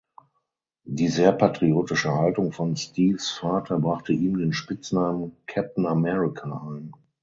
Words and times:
Die 0.89 1.09
sehr 1.09 1.31
patriotische 1.31 2.11
Haltung 2.11 2.51
von 2.53 2.75
Steves 2.75 3.29
Vater 3.29 3.77
brachte 3.77 4.13
ihm 4.13 4.35
den 4.39 4.51
Spitznamen 4.51 5.37
„Captain 5.45 5.85
America“ 5.85 6.49
ein. 6.71 6.91